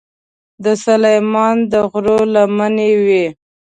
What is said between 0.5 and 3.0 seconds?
د سلیمان د غرو لمنې